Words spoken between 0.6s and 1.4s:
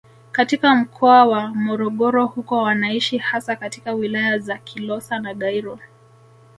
mkoa